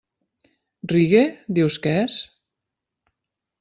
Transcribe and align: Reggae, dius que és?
Reggae, 0.93 1.23
dius 1.59 1.79
que 1.87 1.95
és? 2.01 2.19